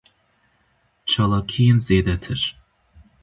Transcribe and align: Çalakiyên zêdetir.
Çalakiyên 1.09 1.77
zêdetir. 1.85 2.41